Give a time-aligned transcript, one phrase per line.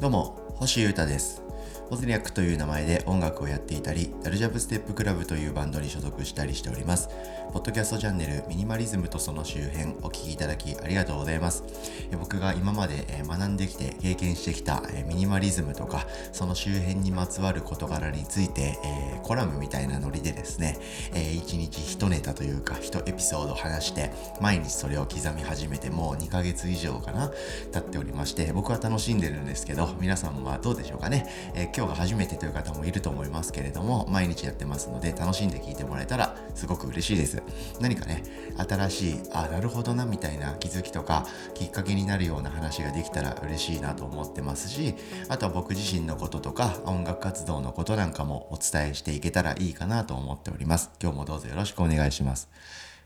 [0.00, 1.49] どうも、星優太です。
[1.90, 7.08] ポズニャックという名前で音楽をやっていたり、ダルジャブステップクラブというバンドに所属したりしております。
[7.52, 11.64] ポッドキャストチャンネルミニマリズムとその周辺お聞きいただきありがとうございます。
[12.12, 18.78] 僕が今まで学んできて経験してきたミニマリズムとか、その周辺にまつわる事柄について、
[19.24, 20.78] コラムみたいなノリでですね、
[21.12, 27.32] え1日1ネタというか1エピソード話して、毎日それを刻み始めてもう2ヶ月以上かな、
[27.72, 31.26] 経っておりまして、僕は楽しんでるんですけど、皆さんはどうでしょうかね。
[31.54, 37.42] えー今日が初めてという方もいると思いますけれども、毎日やってますので、楽しんで聞いてもらえたらすごく嬉しいです。
[37.80, 38.22] 何かね、
[38.68, 44.94] 新しい、あ、なるほどな、みたいな気づきとか、きっかけになるような話ができたら嬉しいなと思ってますし、
[45.30, 50.90] あとは僕自身のこととか、音楽活動のことなんかもお伝えしていけたらいいかなと思っております。
[51.02, 52.50] 今日もどうぞよろしくお願いします。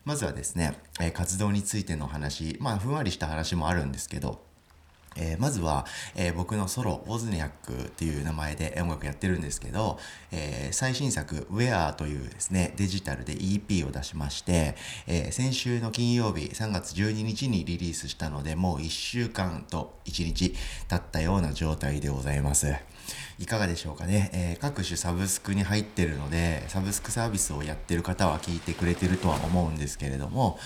[0.03, 4.43] まずはですね、えー活動についての話、まあ、ふんわりした話もあるんですけど、
[5.15, 9.97] えーまずは、えー僕のソロ、ウォズニャックっていう名前で音楽やってるんですけど、
[10.31, 14.75] えー最新作、Where というですね、デジタルで EP を出しまして、
[15.07, 20.55] え先週の金曜日、3月12日にリリースしたので、もう1週間と1日
[20.87, 22.73] 経ったような状態でございます。
[23.39, 30.57] いかがでしょうかね、えー各種サブスクに入ってるので、サブスクサービスをやってる方は聞いてくれてるとは思うんですけれども、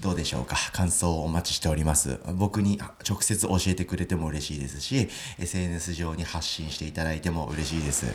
[0.00, 0.56] どうでしょうか？
[0.72, 2.18] 感想をお待ちしております。
[2.34, 8.06] 僕に直接教えてくれても嬉しいですし、SNS 上に発信していただいても嬉しいです。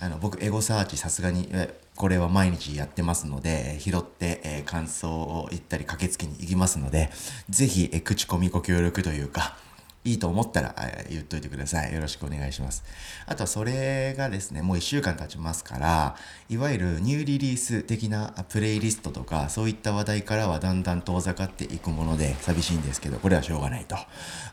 [0.00, 1.48] あの、僕、エゴサーチさすがに、
[1.94, 7.10] これは毎日やってますので、拾って、えー感想を言ったり駆けつけに行きますので、
[7.50, 9.56] ぜひ、え口コミご協力というか、
[10.04, 10.74] いいと思ったら
[11.08, 11.94] 言っといてください。
[11.94, 12.82] よろしくお願いします。
[13.26, 16.16] あとはそれがですね、もう1週間経ちますから、
[16.48, 23.96] いわゆるニューリリース的なプレイリストとか、そういった話題からはだんだん遠ざかっていくもので寂しいんですけど、これはしょうがないと。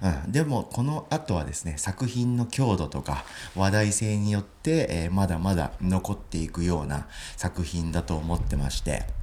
[0.04, 9.19] うん、でも、この後はですね、作品の強度とか話題性によって、えーまだまだ残っていくような作品だと思ってまして、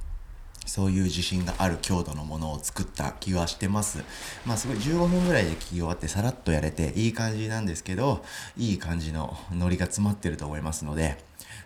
[0.67, 4.03] そういう自信がある強度のものを作った気はしてます。
[4.45, 8.23] まあすごい15分ぐらいで聞き終わってさらっとやれていい感じなんですけど、
[8.55, 11.17] いい感じのノリが詰まってると思いますので、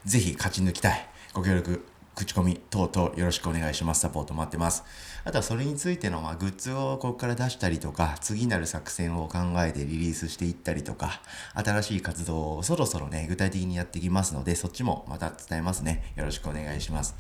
[0.06, 1.08] ぜひ勝ち抜きたい。
[1.34, 4.02] ご協力、口コミ等々よろしくお願いします。
[4.02, 4.84] サポート待ってます。
[5.24, 11.22] あとはそれについてのまあグッズをここから出したりとか、次なる作戦を考えてリリースしていったりとか、
[11.56, 16.14] 新しい活動をそろそろね、具体的にやっていきますので、そっちもまた伝えますね。
[16.16, 17.16] よろしくお願いします。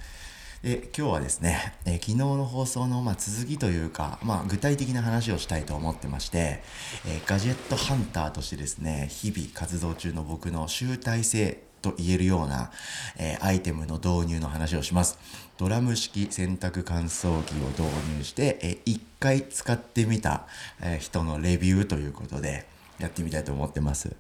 [0.63, 6.61] で今日はですね、え昨日の放送のま続きというか、まあ、具体的な話をしたいと思ってまして、
[7.07, 12.71] えガジェットハンターとしてですね日々活動中の僕の集大成と言えるような、
[13.17, 15.17] えーアイテムの導入の話をします。
[15.57, 17.81] ドラム式洗濯乾燥機を導
[18.17, 20.45] 入して、えー1回使ってみた、
[20.79, 22.67] えー人のレビューということで
[23.01, 24.15] やってみたいと思ってます。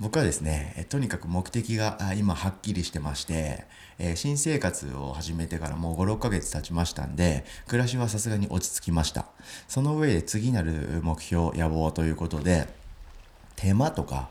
[0.00, 3.66] 僕はですね、とにかく目的が今はっきりしてまして、
[3.98, 9.26] え新生活を始めてからもう5、6ヶ月経ちましたんで、暮らしはさすがに落ち着きました。
[9.68, 12.68] その上で次なる目標、野望ということで、
[13.56, 14.30] 手間とか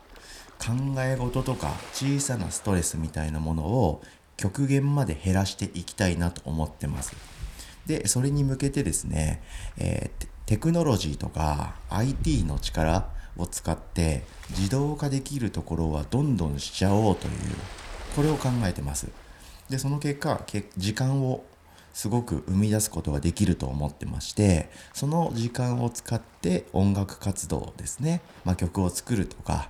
[0.59, 4.01] 考え事とか小さなストレスみたいなものを
[4.35, 7.15] 極限まで減らしていきたいなと思ってます。
[7.85, 9.41] で、それに向けてですね、
[9.77, 17.33] えーテクノロジーとか IT の力を使って自動化できるところはどんどんしちゃおうという、
[18.15, 19.07] これを考えてます。
[19.69, 20.41] で、その結果、
[20.77, 21.43] 時間を
[21.93, 29.69] すごく生み出すことができると思ってまして、その時間を使って音楽活動ですね、まあ、曲を作るとか、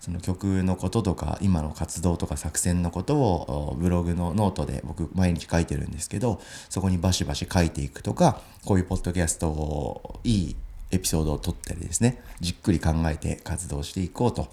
[0.00, 10.56] その曲のこととか今の活動とか作戦のことをブログのノートで僕毎日書いてるんですけどそこにバシバシ書いていくとかこういうポッドキャストをいい
[10.90, 14.48] エピソードを録ったりですねじっくり考えて活動していこうと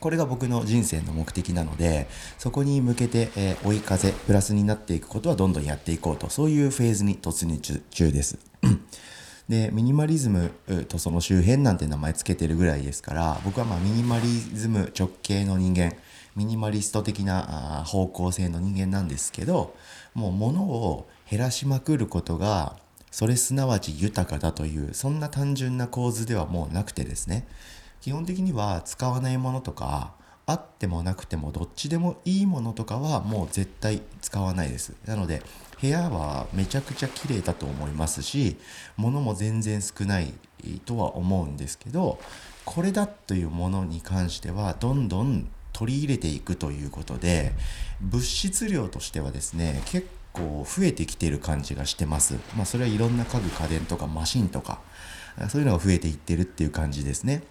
[0.00, 7.58] これが僕の人生の目的なのでそこに向けて、えー追い風プラスになっていくことはどんどんやっていこうとそういうフェーズに突入
[7.90, 8.38] 中です。
[9.48, 10.52] でミニマリズム
[10.88, 15.92] とその周辺なんて名前つけてるぐらいですから僕はまミニマリズム直系の人間
[16.36, 19.74] ミニマリスト的なあ方向性の人間なんですけど
[20.14, 22.76] もう物を減らしまくることが
[23.10, 27.46] それすなわち豊かだというそんな単純な構図ではもうなくてですね。
[28.00, 30.14] 基本的には使わないものとか
[30.46, 34.94] あってもなくてもどっちでもいいものとかはもう絶対使わないです。
[35.06, 35.42] なので
[35.80, 38.56] 部屋はめちゃくちゃ綺麗だと思いますし
[38.96, 40.34] 物も全然少ない
[40.84, 42.18] とは思うんですけど
[42.64, 47.52] これだというものに関してはどんどん取り入れていくということで
[48.00, 54.80] 物質量としてはですね結構増えてきてる感じがしてますまあそれはいろんな家具家電とかマシンとか
[55.48, 57.42] そういうのが増えていってるっていう感じですね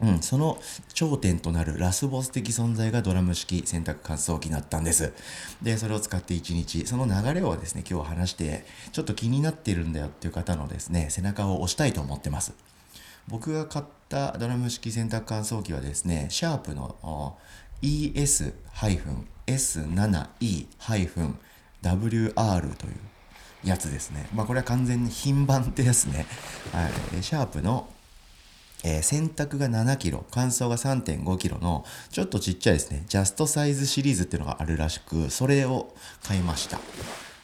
[0.00, 0.58] うん、その
[0.92, 5.14] 頂点となるラスボス的存在がドラム式洗濯乾燥機だったんです。
[5.62, 12.52] で、それを使って1日、その流れをですね、今日話して、ちょっと気になってるんだよっていう方のですね、背中を押したいと思ってます。
[13.28, 17.38] 僕が買ったドラム式洗濯乾燥機はですね、シャープの
[17.80, 20.66] ES-S7E-
[21.94, 22.94] WR という
[23.64, 24.28] やつですね。
[24.34, 26.26] まあこれは完全に品番ってやつね。
[26.72, 26.88] は
[27.18, 27.22] い。
[27.22, 27.88] シャープの
[28.84, 36.78] えー、洗濯が7キロ、乾燥が3.5キロの、ちょっとちっちゃいですね、ジャストサイズシリーズっていうのがあるらしく、それを買いました。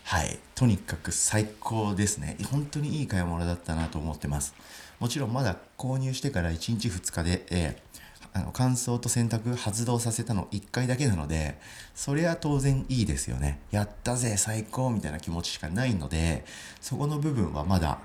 [0.04, 0.38] はい。
[0.54, 2.36] とにかく最高ですね。
[2.50, 4.54] 本当にいい買い物だったなと思ってます。
[5.00, 8.01] もちろんまだ購入してから1日2日で、えー、
[8.34, 11.58] あの乾燥と洗濯発動させたの1回だけなので、
[11.94, 13.60] それは当然いいですよね。
[13.70, 16.44] やったぜ、最高みたいな気持ちしかないので、
[16.80, 17.98] そこの部分はまだ、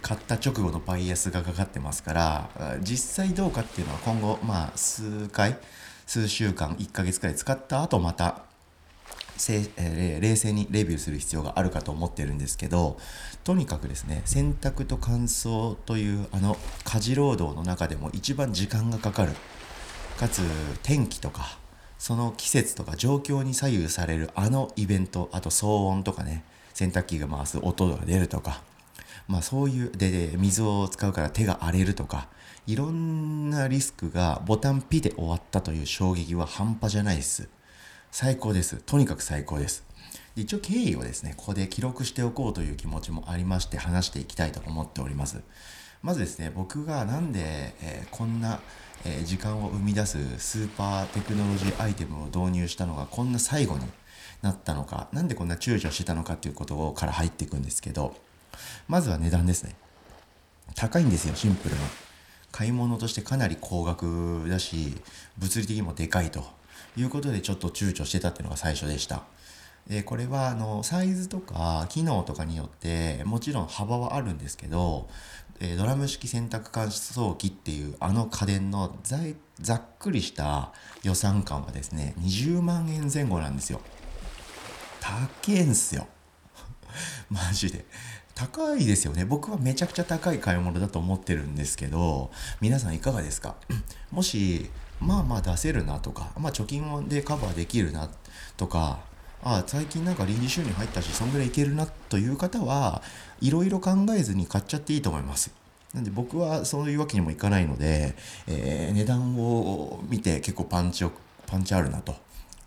[0.00, 5.56] 買った直後のバイアスがかかってますから実際どうかっていうのは今後まあ数回
[6.06, 8.42] 数週間1ヶ月くらい使った後また
[9.36, 12.98] せえ冷静にレビューする必要があるかと思ってるんですけど
[13.44, 19.32] とにかくですね洗濯と乾燥というあの家事労働の中でも一番時間がかかる
[20.22, 20.40] かつ
[20.84, 21.58] 天気とか
[21.98, 28.62] その季節とか状況に左右されるあのイベントあと騒音とかね洗濯機が回す音が出るとか
[29.26, 32.28] まあそういう、で、で水を使うから手が荒れるとか、
[32.66, 37.48] いろんなリスクがボタンピで終わったという衝撃は半端じゃないです。
[38.10, 38.76] 最高です。
[38.84, 39.84] とにかく最高です。
[40.34, 45.40] 一応経緯をですね、ここで記録しておこうという気持ちもありまして話していきたいと思っております。
[46.02, 48.60] まずですね、僕がなんで、えー、こんな、
[49.04, 53.84] え、時間を生み出すスーパーテクノロジーアイテムを導入したのがこんな最後に
[54.42, 58.16] なったのか、なんでこんな躊躇してたのかっていうことをから入っていくんですけど、
[58.88, 59.74] まずは値段ですね。
[60.74, 61.80] 高いんですよ、シンプルな。
[62.52, 65.00] 買い物としてかなり高額だし、
[65.38, 66.44] 物理的にもでかいと
[66.96, 69.22] いうことでちょっと躊躇してたっていうのが最初でした。
[69.86, 75.08] でこれはあのサイズとか機能とかによってもちろん幅はあるんですけど、
[75.60, 78.96] えドラム式洗濯乾燥機っていうあの家電の
[79.60, 83.80] ざっくりした予算感はですね20万円前後なんですよ。
[85.00, 85.18] 高
[85.48, 86.06] えんすよ。
[87.28, 87.84] マジで。
[88.34, 89.24] 高いですよね。
[89.24, 92.30] 僕はめちゃくちゃ高い買い物だと思ってるんですけど、
[92.60, 93.56] 皆さんいかがですか？
[94.10, 94.70] もし、
[95.00, 98.08] まあまあ出せるなとか、まあ貯金でカバーできるな
[98.56, 99.00] とか、
[99.42, 103.02] あ、最近なんか臨時収入入ったし、そんぐらいいけるなという方は、
[103.40, 105.52] いろいろ考えずに買っちゃっていいと思います。
[105.94, 108.14] なんで僕はそういうわけにもいかないので、
[108.46, 111.12] えー、値段を見て結構パンチを、
[111.46, 112.14] パンチあるなと、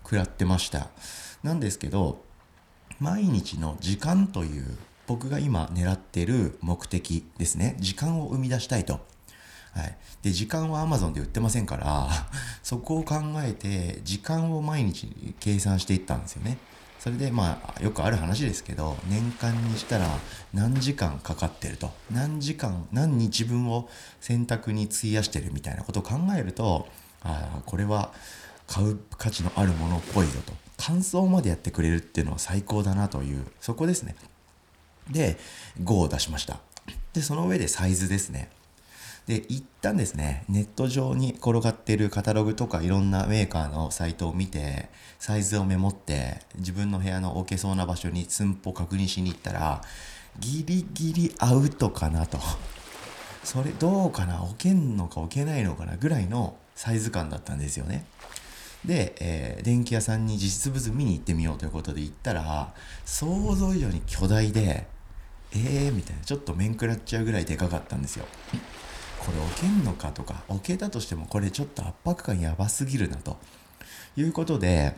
[0.04, 0.90] 食らってました。
[1.42, 2.22] なんですけど、
[3.00, 7.76] 毎日の時間という僕が今狙ってる目的ですね。
[7.78, 9.00] 時間を生み出したいと。
[9.76, 9.96] はい。
[10.22, 12.08] で、時間は Amazon で売ってませんから、
[12.64, 16.58] そこを考えて、時間を毎日計算していったんですよね。
[16.98, 20.08] それでまあよくある話ですけど年間にしたら
[20.52, 21.92] 何時間かかってると。
[22.10, 23.88] 何時間何日分を
[24.20, 26.88] 選択に費やしてるみたいなことを考えると
[27.22, 28.12] ああこれは
[28.66, 30.52] 買う価値のあるものっぽいぞと。
[30.78, 34.16] 感想までやってくれるっていうのは最高だなというそこですね。
[35.08, 35.38] で
[35.80, 36.58] 5を出しました。
[37.12, 38.50] でその上でサイズですね。
[39.26, 40.44] で一旦ですね。
[40.48, 49.82] ネット上に転がってるカタログとかいろんなメーカーのサイトを見てサイズをメモって自分の部屋の置けそうな場所に寸法確認しに行ったら
[50.38, 52.38] ギリギリアウトかなと。
[53.42, 54.44] それどうかな？
[54.44, 58.06] 置けんのか置けないのかなぐらいのサイズ感だったんですよね。
[58.84, 62.72] で、えー、電気屋さんに実物見に行ってみようということで行ったら
[63.04, 64.86] 想像以上に巨大で
[65.50, 66.22] えーみたいな。
[66.22, 68.26] ちょっと面食らっちゃうぐらいでかかったんですよ。
[69.26, 73.36] これ置けんのかとか置けたとしてもこれちょっと圧迫感やばすぎるなと。
[74.16, 74.94] いうことで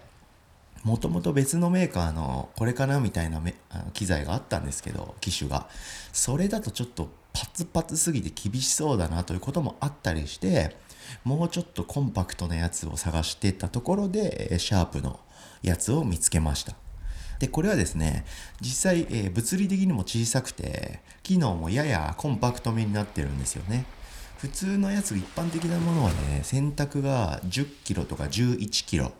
[0.84, 5.68] もともと別のメーカーのこれかなみたいなあの機材があったんですけど機種が。
[6.12, 10.76] それだとちょっとパツパツすぎて厳しそうだなということもあったりして
[11.24, 15.18] もうちょっとコンパクトなやつを探してたところでシャープの
[15.62, 16.74] やつを見つけました。
[17.38, 18.24] で、これはですね、
[18.60, 23.84] 実際、えー、物理的にも小さくて、機能もややコンパクトめになってるんですよね。
[24.38, 29.12] 普通のやつ、一般的なものはね、洗濯が10キロとか11キロ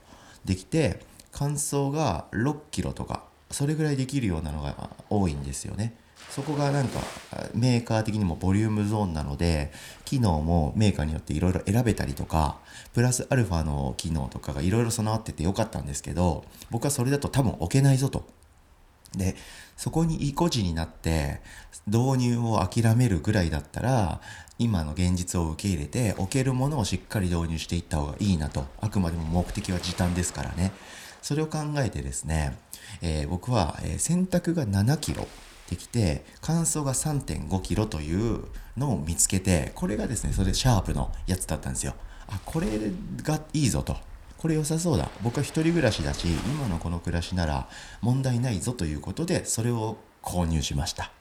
[0.45, 1.01] できて、
[1.33, 5.95] 乾燥が6キロとか、それぐらいできるようなのが多いんですよね。
[6.31, 7.01] そこがなんか
[7.55, 9.73] メーカー的にもボリュームゾーンなので
[10.05, 12.59] 機能もメーカーによっていろいろ選べたりとか
[12.93, 18.27] プラスアルファの機能とかがいろいろ備わっててよかったんですけど僕はそれだと多分置けないぞと。
[19.17, 19.37] で
[19.77, 21.41] そこに意固地になって
[21.87, 24.21] 導入を諦めるぐらいだったら
[24.59, 28.67] 今の現実を受け入れて置けるものをしっかり導入していった方がいいなと。
[28.81, 30.73] あくまでも目的は時短ですからね。
[31.23, 32.59] それを考えてですね、
[33.03, 35.27] えー、僕は、え、洗濯が7キロ
[35.69, 38.45] できて乾燥が3.5キロという
[38.77, 41.95] のを見つけてこれがですねそれシャープのやつだったんですよ。
[42.27, 42.67] あこれ
[43.23, 43.97] がいいぞと。
[44.39, 45.11] これ良さそうだ。
[45.23, 47.69] 僕は一人暮らしだし今のこの暮らしなら
[48.01, 51.18] 問題ないぞということでそれを購入しました。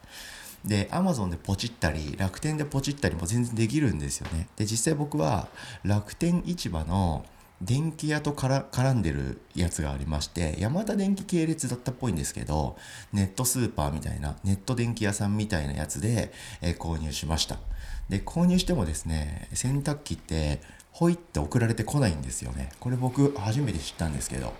[0.65, 4.47] で Amazon でポチったり楽天でポチったりも全然できるんですよね。
[4.55, 5.47] で実際僕は
[5.83, 7.25] 楽天市場の
[7.61, 12.77] 電気屋と絡んでるやつがありまして山田電機系列だったっぽいんですけど
[13.13, 17.57] ネットスーパーみたいなネット電気屋さんみたいなやつで、えー、購入しました。
[18.09, 20.61] で購入してもですね洗濯機って
[20.91, 22.69] ほいって送られてこないんですよね。
[22.79, 24.53] これ僕初めて知ったんですけど。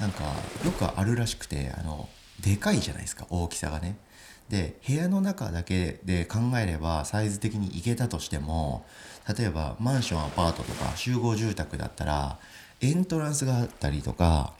[0.00, 0.24] なんか
[0.64, 2.08] よくあるらしくてあの
[2.40, 3.96] でかいじゃないですか大きさがね。
[4.50, 8.84] で部屋の中だけで考えればサイズ的にいけたとしても
[9.38, 12.38] 例えばマンションアパートとか集合住宅だったら
[12.80, 14.52] エントランスがあったりとか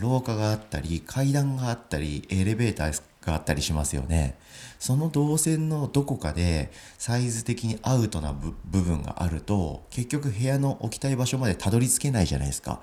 [0.00, 4.36] 廊下があったり階段があったりエレベーターがあったりしますよね。
[4.80, 12.80] その動線のどこかでサイズ的にアウトな部分があると結局部屋の置きたい場所までたどり着けないじゃないですか。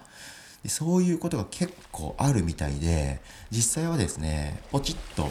[0.64, 3.20] でそういうことが結構あるみたいで
[3.52, 5.30] 実際はですねポチッと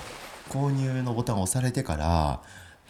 [0.53, 2.43] 購入のボタンを押されてから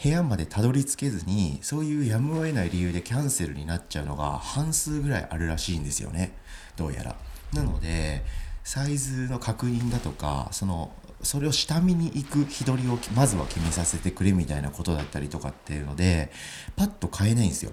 [0.03, 6.37] 部屋までたどり着けずにそういうやむを得ない理由でキャンセルになっちゃうのが半数ぐらいあるらしいんですよね。
[6.77, 7.17] どうやら。
[7.53, 8.25] なので
[8.65, 10.93] サイズの確認だとかその
[11.23, 16.33] それを下見に行く日取りをまずは決めさせてくれみたいなことだったりとかっていうので
[16.75, 17.71] パッと買えないんですよ。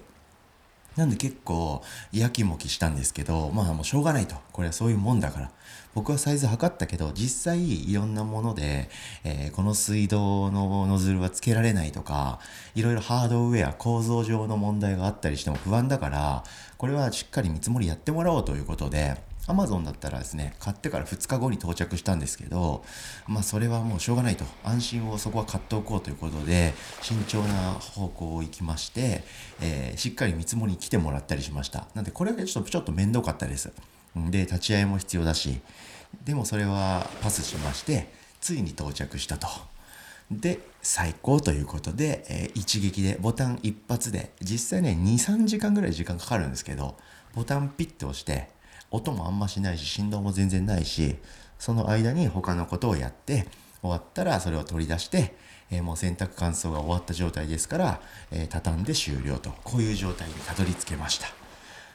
[0.96, 1.82] なんで結構
[2.12, 4.36] やきもきしたんですけどまあもうしょうがないと。
[4.52, 5.50] これはそういうもんだから。
[5.94, 8.88] 僕はサイズ測ったけど実際いろんなもので、
[9.24, 12.38] えー、この水道のノズルはつけられないとか
[12.74, 16.44] いろいろハードウェア構造上の問題があったりしても不安だから
[16.76, 19.16] これはしっかり見積もりやってもらおうということで
[19.46, 22.84] Amazon だったらですね、買ってから2日後に到着したんですけど、
[23.26, 24.44] まあそれはもうしょうがないと。
[24.64, 29.24] 安心をそこは買っておこうということで、慎重な方向を行きまして、
[29.60, 31.86] えー、しっかり見積もりに来てもらったりしました。
[31.94, 33.72] なんでこれがちょっとちょっと面倒かったです。
[34.14, 35.60] で、立ち会いも必要だし、
[36.24, 39.48] でもそれはパスしまして、ついに到着したと。
[40.30, 46.96] で、最高ということで、えー、一撃でボタン一発で、実際ね、2、3時間ぐらい時間かかるんですけど、
[47.34, 48.48] ボタンピッて押して、
[48.90, 51.16] 音もあんましないし振動も全然ないし
[51.58, 53.46] その間に他のことをやって
[53.82, 55.34] 終わったらそれを取り出して、
[55.70, 59.50] えー、もう洗濯乾燥が終わった状態ですから、えー、畳んで終了と。
[59.64, 61.28] こういう状態にたどり着けました。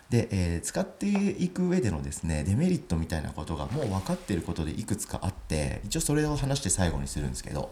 [0.10, 7.72] で、えー、使っていく上でのですねデメリットみたいなことがもう分かっていることでいくつかあって一応それを話して最後にするんですけど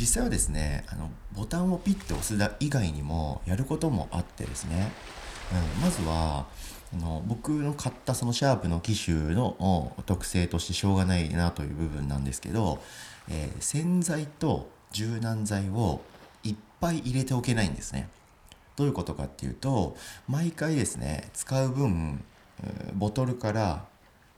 [0.00, 4.90] 実際はですねあのボタンをピッて押す以外にもやることもあってですね、
[5.76, 6.46] うん、まずは
[6.96, 12.80] の僕の買ったそのシャープの機種の特性としてしょうがないなという部分なんですけど、
[13.28, 16.00] えー、洗剤と柔軟剤を
[16.44, 18.08] いっぱい入れておけないんですね。
[18.76, 19.96] どういうことかっていうと
[20.28, 22.22] 毎回ですね使う分
[22.94, 23.84] ボトルから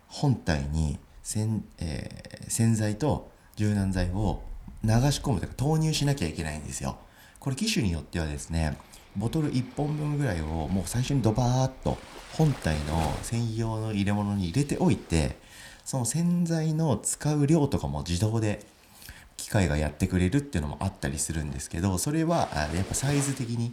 [0.09, 4.43] 本体に洗,、えー、洗剤と柔軟剤を
[4.83, 6.97] 流し込むというか投入しなきゃいけないんですよ。
[7.39, 8.77] これ機種によってはですね
[9.17, 11.99] ボトル1本分ぐらいをもう最初にドバーッと
[12.33, 15.37] 本体の専用の入れ物に入れておいて
[15.85, 18.65] その洗剤の使う量とかも自動で
[19.37, 23.73] 機械がやってくれるっていうのもあったりするんですけどそれはやっぱサイズ的に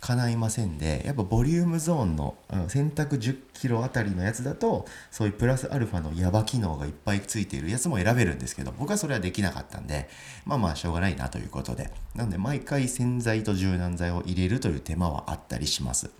[0.00, 2.36] 叶いませんでやっぱボリュームゾーンの
[2.68, 10.08] 洗濯1 0キロあたりのやつだとそういうプラスアルファのヤバ機能がいっぱいついているやつも選べるんですけど僕はそれはできなかったんで
[10.44, 11.90] まあまあしょうがないなということで。
[12.14, 16.10] なんで毎回洗剤と柔軟剤を入れるという手間はあったりします。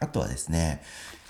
[0.00, 0.82] あとはですね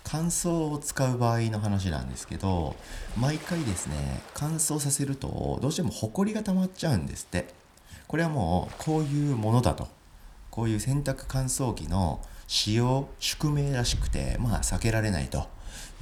[0.05, 2.77] 乾燥を使う場合の話なんですけど
[3.19, 7.49] 毎回ですね乾燥させるとどうしてもホコリが溜まっちゃうんですって。
[8.07, 9.87] これはもうこういうものだと。
[10.51, 15.47] こういう洗濯乾燥機の使用宿命らしくてまあ避けられないと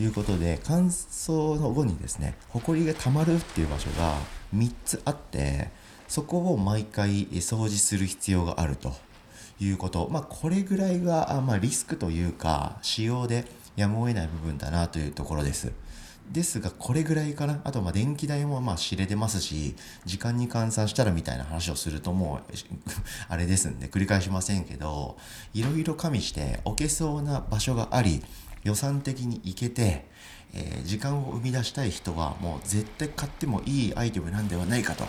[0.01, 4.15] いうことで乾燥の後にですねホコリがたまるっていう場所が
[4.55, 5.69] 3つあって
[6.07, 8.95] そこを毎回掃除する必要があると
[9.61, 13.45] いうことまあこれぐらいが、まあ、リスクというか使用で
[13.77, 15.73] やむを得ない部分だなというところです。
[16.33, 17.61] ですが、これぐらいかな。
[17.65, 22.53] あと、ま、電気代もま知れてますし、時間に換算したらみたいな話をするともう
[23.29, 25.17] あれですんで、繰り返しませんけど、
[25.55, 28.23] いろいろ加味して置けそうな場所があり、
[28.65, 30.07] 予算的にいけて、
[30.55, 35.05] えー、時間を生み出したい人はもう絶対買ってもいいアイテムなんではないかと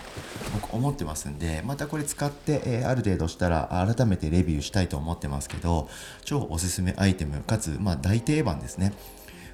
[0.53, 5.87] 僕思ってますんでまたこれ使って、えー、ある程度したら改めてレビューしたいと思ってますけど
[6.25, 8.93] 超おすすめアイテムかつまあ大定番ですね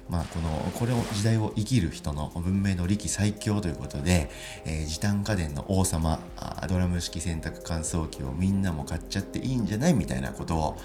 [0.08, 0.48] まあ、この
[0.78, 4.30] これを時代を生きる人の文明の力最強ということで、
[4.64, 6.20] えー、時短家電の王様
[6.68, 10.76] ドラム式洗濯乾燥機をみんなも買っちゃっていいんじゃないみたいなことを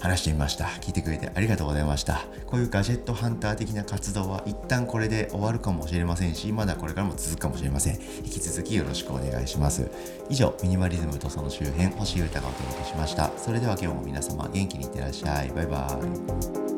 [0.00, 0.66] 話してみました。
[0.66, 2.24] 聞いてくれてありがとうございました。
[2.46, 8.00] こういうガジェットハンター的な活動は一旦これで終わるかもしれませんしまだこれからも続くかもしれません。
[8.24, 9.90] 引き続きよろしくお願いします。
[10.28, 13.30] 以上ミニマリズムとその周辺星優太がお届けしました。
[13.38, 15.48] それでは今日も皆様元気にいってらっしゃい。
[15.50, 16.73] バイバーイ。